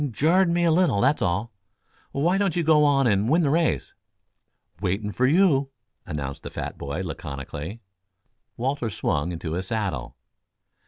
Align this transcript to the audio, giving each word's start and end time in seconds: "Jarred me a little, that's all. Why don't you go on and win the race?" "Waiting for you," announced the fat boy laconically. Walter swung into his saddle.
"Jarred 0.09 0.49
me 0.49 0.63
a 0.63 0.71
little, 0.71 0.99
that's 0.99 1.21
all. 1.21 1.51
Why 2.11 2.39
don't 2.39 2.55
you 2.55 2.63
go 2.63 2.83
on 2.85 3.05
and 3.05 3.29
win 3.29 3.43
the 3.43 3.51
race?" 3.51 3.93
"Waiting 4.81 5.11
for 5.11 5.27
you," 5.27 5.69
announced 6.07 6.41
the 6.41 6.49
fat 6.49 6.75
boy 6.75 7.01
laconically. 7.03 7.81
Walter 8.57 8.89
swung 8.89 9.31
into 9.31 9.53
his 9.53 9.67
saddle. 9.67 10.15